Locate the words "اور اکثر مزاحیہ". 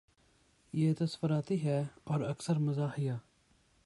2.03-3.13